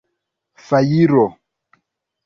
[0.67, 1.27] fajro